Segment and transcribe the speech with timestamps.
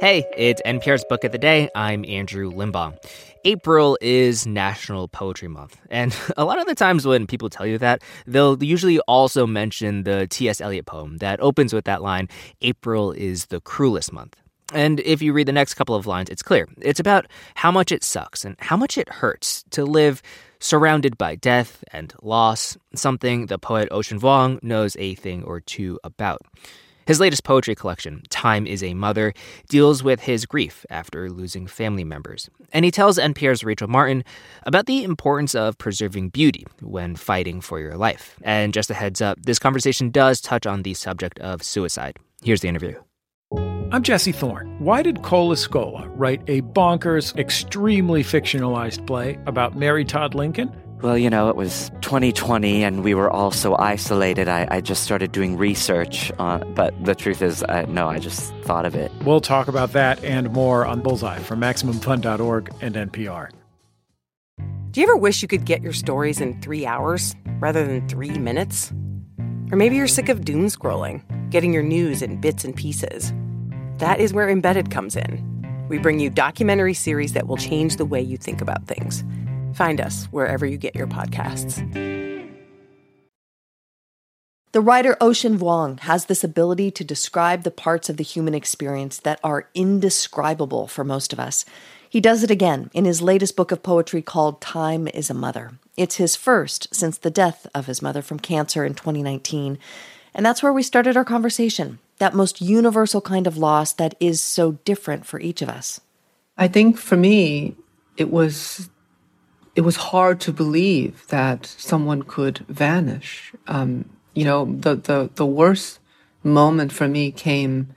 [0.00, 1.68] Hey, it's NPR's Book of the Day.
[1.74, 2.96] I'm Andrew Limbong.
[3.44, 5.78] April is National Poetry Month.
[5.90, 10.04] And a lot of the times when people tell you that, they'll usually also mention
[10.04, 10.62] the T.S.
[10.62, 12.30] Eliot poem that opens with that line
[12.62, 14.36] April is the cruelest month.
[14.72, 16.66] And if you read the next couple of lines, it's clear.
[16.80, 20.22] It's about how much it sucks and how much it hurts to live
[20.60, 26.00] surrounded by death and loss, something the poet Ocean Vuong knows a thing or two
[26.02, 26.40] about.
[27.10, 29.34] His latest poetry collection, Time is a Mother,
[29.68, 32.48] deals with his grief after losing family members.
[32.72, 34.22] And he tells NPR's Rachel Martin
[34.62, 38.38] about the importance of preserving beauty when fighting for your life.
[38.42, 42.16] And just a heads up, this conversation does touch on the subject of suicide.
[42.44, 42.94] Here's the interview.
[43.90, 44.76] I'm Jesse Thorne.
[44.78, 50.72] Why did Cole Escola write a bonkers, extremely fictionalized play about Mary Todd Lincoln?
[51.02, 54.48] Well, you know, it was 2020 and we were all so isolated.
[54.48, 58.52] I, I just started doing research, on, but the truth is, uh, no, I just
[58.64, 59.10] thought of it.
[59.24, 63.48] We'll talk about that and more on Bullseye from MaximumFun.org and NPR.
[64.90, 68.38] Do you ever wish you could get your stories in three hours rather than three
[68.38, 68.92] minutes?
[69.72, 73.32] Or maybe you're sick of doom scrolling, getting your news in bits and pieces.
[73.98, 75.86] That is where Embedded comes in.
[75.88, 79.24] We bring you documentary series that will change the way you think about things
[79.74, 81.78] Find us wherever you get your podcasts.
[84.72, 89.18] The writer Ocean Vuong has this ability to describe the parts of the human experience
[89.18, 91.64] that are indescribable for most of us.
[92.08, 95.72] He does it again in his latest book of poetry called Time is a Mother.
[95.96, 99.76] It's his first since the death of his mother from cancer in 2019.
[100.34, 104.40] And that's where we started our conversation that most universal kind of loss that is
[104.40, 106.00] so different for each of us.
[106.56, 107.74] I think for me,
[108.16, 108.88] it was
[109.80, 113.50] it was hard to believe that someone could vanish.
[113.66, 116.00] Um, you know, the, the, the worst
[116.42, 117.88] moment for me came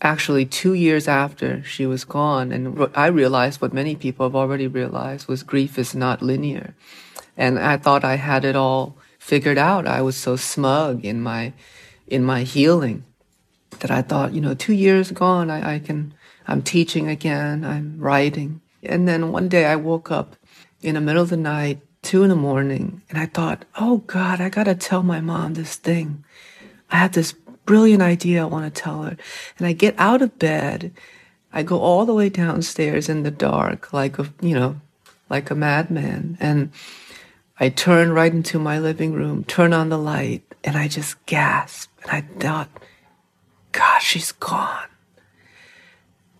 [0.00, 2.50] actually two years after she was gone.
[2.50, 6.74] And I realized what many people have already realized was grief is not linear.
[7.36, 9.86] And I thought I had it all figured out.
[9.86, 11.52] I was so smug in my,
[12.06, 13.04] in my healing
[13.80, 16.14] that I thought, you know, two years gone, I, I can,
[16.48, 18.62] I'm teaching again, I'm writing.
[18.82, 20.36] And then one day I woke up
[20.82, 24.40] in the middle of the night, two in the morning, and I thought, oh God,
[24.40, 26.24] I gotta tell my mom this thing.
[26.90, 27.32] I had this
[27.64, 29.16] brilliant idea I want to tell her.
[29.58, 30.92] And I get out of bed,
[31.52, 34.80] I go all the way downstairs in the dark, like a, you know,
[35.30, 36.36] like a madman.
[36.40, 36.72] And
[37.60, 41.90] I turn right into my living room, turn on the light, and I just gasp.
[42.02, 42.68] And I thought,
[43.72, 44.88] gosh, she's gone.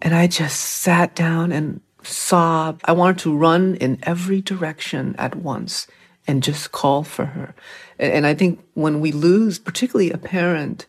[0.01, 2.81] And I just sat down and sob.
[2.85, 5.87] I wanted to run in every direction at once
[6.27, 7.55] and just call for her.
[7.99, 10.87] And I think when we lose, particularly a parent,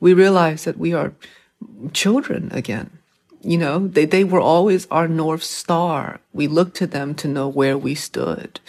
[0.00, 1.12] we realize that we are
[1.92, 2.90] children again.
[3.42, 6.20] You know, they, they were always our North Star.
[6.32, 8.60] We looked to them to know where we stood.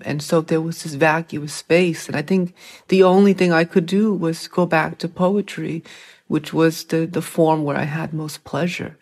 [0.00, 2.08] And so there was this vacuous space.
[2.08, 2.54] And I think
[2.88, 5.84] the only thing I could do was go back to poetry,
[6.26, 8.96] which was the, the form where I had most pleasure.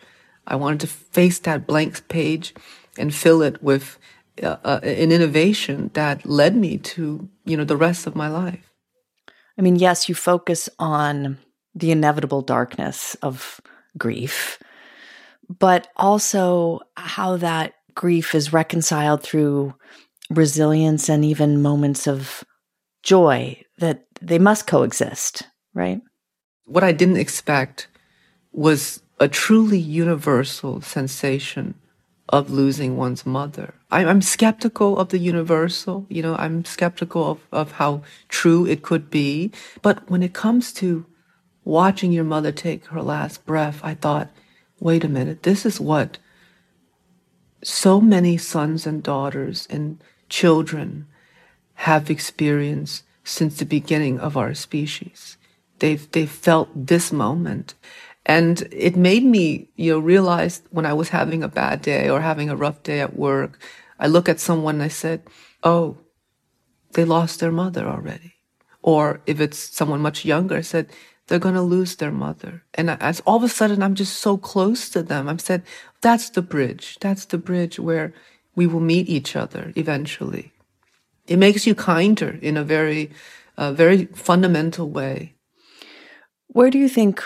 [0.46, 2.54] I wanted to face that blank page
[2.98, 3.98] and fill it with
[4.42, 8.70] uh, uh, an innovation that led me to, you know, the rest of my life.
[9.58, 11.38] I mean, yes, you focus on
[11.74, 13.60] the inevitable darkness of
[13.98, 14.58] grief,
[15.48, 19.74] but also how that grief is reconciled through
[20.30, 22.44] resilience and even moments of
[23.02, 25.42] joy that they must coexist,
[25.74, 26.00] right?
[26.64, 27.88] What I didn't expect
[28.52, 31.76] was a truly universal sensation
[32.28, 33.72] of losing one's mother.
[33.88, 38.82] I, am skeptical of the universal, you know, I'm skeptical of, of how true it
[38.82, 39.52] could be.
[39.80, 41.06] But when it comes to
[41.64, 44.28] watching your mother take her last breath, I thought,
[44.80, 46.18] wait a minute, this is what
[47.62, 51.06] so many sons and daughters and children
[51.74, 55.36] have experienced since the beginning of our species.
[55.78, 57.74] They've, they've felt this moment.
[58.24, 62.20] And it made me, you know, realize when I was having a bad day or
[62.20, 63.58] having a rough day at work,
[63.98, 65.22] I look at someone and I said,
[65.62, 65.98] Oh,
[66.92, 68.34] they lost their mother already.
[68.82, 70.90] Or if it's someone much younger, I said,
[71.26, 72.62] they're going to lose their mother.
[72.74, 75.28] And as all of a sudden, I'm just so close to them.
[75.28, 75.62] I'm said,
[76.00, 76.98] that's the bridge.
[77.00, 78.12] That's the bridge where
[78.54, 80.52] we will meet each other eventually.
[81.26, 83.12] It makes you kinder in a very,
[83.56, 85.34] uh, very fundamental way.
[86.48, 87.22] Where do you think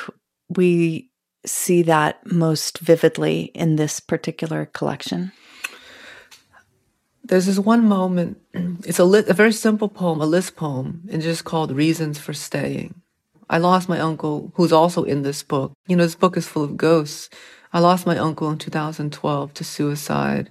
[0.48, 1.10] we
[1.44, 5.32] see that most vividly in this particular collection?
[7.25, 8.40] There's this one moment.
[8.87, 12.32] It's a, li- a very simple poem, a list poem, and just called "Reasons for
[12.32, 13.02] Staying."
[13.48, 15.72] I lost my uncle, who's also in this book.
[15.87, 17.31] You know, this book is full of ghosts.
[17.72, 20.50] I lost my uncle in 2012 to suicide.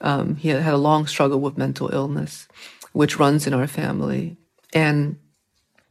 [0.00, 2.48] Um, he had had a long struggle with mental illness,
[2.92, 4.36] which runs in our family.
[4.74, 5.18] And,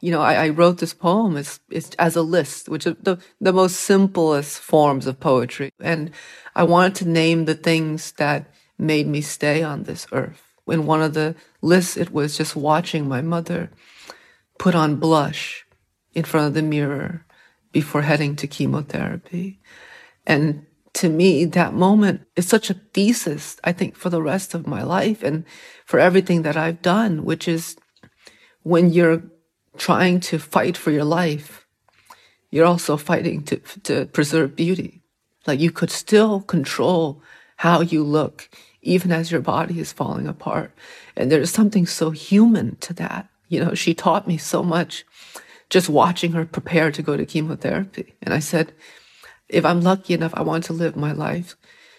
[0.01, 1.59] you know, I, I wrote this poem as,
[2.00, 5.69] as a list, which is the, the most simplest forms of poetry.
[5.80, 6.12] And
[6.56, 10.42] I wanted to name the things that made me stay on this earth.
[10.68, 13.69] In one of the lists, it was just watching my mother
[14.57, 15.65] put on blush
[16.13, 17.25] in front of the mirror
[17.71, 19.59] before heading to chemotherapy.
[20.25, 24.68] And to me, that moment is such a thesis, I think, for the rest of
[24.68, 25.45] my life and
[25.86, 27.77] for everything that I've done, which is
[28.63, 29.24] when you're
[29.78, 31.66] trying to fight for your life,
[32.50, 35.02] you're also fighting to, to preserve beauty.
[35.48, 37.22] Like you could still control
[37.58, 38.50] how you look,
[38.82, 40.72] even as your body is falling apart.
[41.16, 43.30] And there's something so human to that.
[43.48, 45.06] You know, she taught me so much
[45.70, 48.14] just watching her prepare to go to chemotherapy.
[48.22, 48.74] And I said,
[49.48, 51.56] if I'm lucky enough, I want to live my life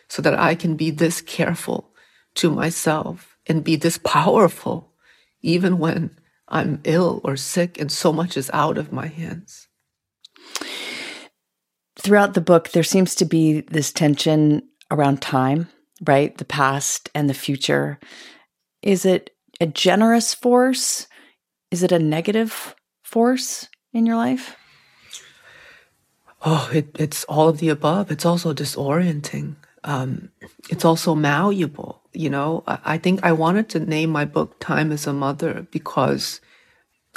[0.09, 1.91] so that I can be this careful
[2.35, 4.93] to myself and be this powerful,
[5.41, 6.19] even when
[6.53, 9.69] I'm ill or sick and so much is out of my hands.
[11.99, 15.69] Throughout the book, there seems to be this tension around time,
[16.05, 16.37] right?
[16.37, 17.99] The past and the future.
[18.83, 21.07] Is it a generous force?
[21.71, 24.57] Is it a negative force in your life?
[26.45, 28.11] Oh, it, it's all of the above.
[28.11, 29.57] It's also disorienting.
[29.85, 30.31] Um,
[30.71, 32.03] it's also malleable.
[32.13, 36.41] You know, I, think I wanted to name my book Time is a Mother because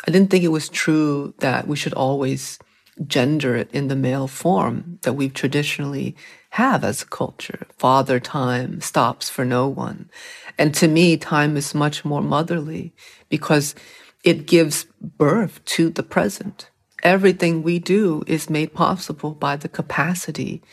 [0.07, 2.59] I didn't think it was true that we should always
[3.05, 6.15] gender it in the male form that we traditionally
[6.51, 7.67] have as a culture.
[7.77, 10.09] Father time stops for no one.
[10.57, 12.93] And to me, time is much more motherly
[13.27, 13.75] because
[14.23, 16.69] it gives birth to the present.
[17.03, 20.63] Everything we do is made possible by the capacity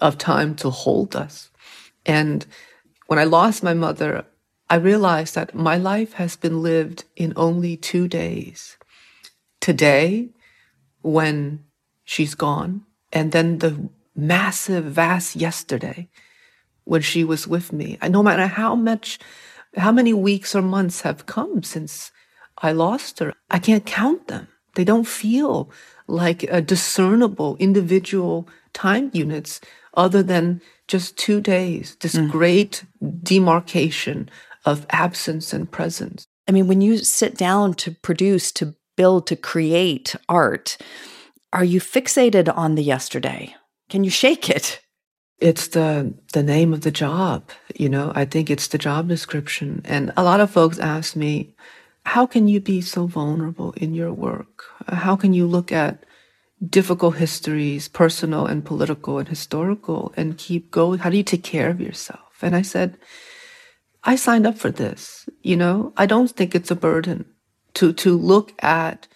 [0.00, 1.50] of time to hold us.
[2.06, 2.46] And
[3.06, 4.24] when I lost my mother,
[4.68, 8.76] I realized that my life has been lived in only two days.
[9.60, 10.30] Today,
[11.02, 11.64] when
[12.04, 16.08] she's gone, and then the massive, vast yesterday
[16.84, 17.98] when she was with me.
[18.00, 19.18] And no matter how much,
[19.76, 22.10] how many weeks or months have come since
[22.58, 23.34] I lost her.
[23.50, 24.48] I can't count them.
[24.74, 25.70] They don't feel
[26.06, 29.60] like a discernible individual time units
[29.94, 32.30] other than just two days, this mm.
[32.30, 32.84] great
[33.22, 34.28] demarcation
[34.64, 36.26] of absence and presence.
[36.48, 40.76] I mean, when you sit down to produce, to build, to create art,
[41.52, 43.54] are you fixated on the yesterday?
[43.88, 44.80] Can you shake it?
[45.38, 48.12] It's the the name of the job, you know.
[48.14, 49.80] I think it's the job description.
[49.84, 51.54] And a lot of folks ask me,
[52.04, 54.64] how can you be so vulnerable in your work?
[54.88, 56.04] How can you look at
[56.66, 61.00] difficult histories, personal and political and historical, and keep going?
[61.00, 62.42] How do you take care of yourself?
[62.42, 62.98] And I said,
[64.04, 65.28] I signed up for this.
[65.42, 67.26] You know, I don't think it's a burden
[67.74, 69.06] to, to look at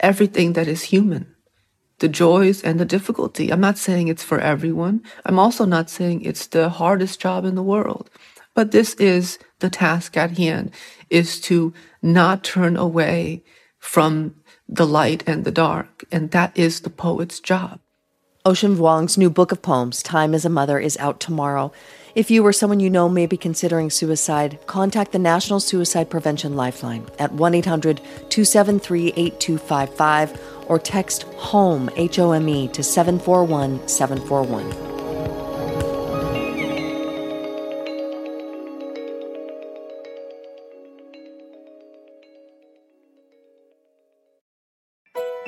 [0.00, 1.34] everything that is human,
[1.98, 3.50] the joys and the difficulty.
[3.50, 5.02] I'm not saying it's for everyone.
[5.26, 8.10] I'm also not saying it's the hardest job in the world.
[8.54, 10.72] But this is the task at hand
[11.08, 11.72] is to
[12.02, 13.44] not turn away
[13.78, 14.34] from
[14.70, 16.04] the light and the dark.
[16.12, 17.80] And that is the poet's job.
[18.46, 21.72] Ocean Vuong's new book of poems, Time is a Mother, is out tomorrow.
[22.14, 26.56] If you or someone you know may be considering suicide, contact the National Suicide Prevention
[26.56, 27.98] Lifeline at 1 800
[28.30, 34.89] 273 8255 or text HOME, H O M E, to 741 741.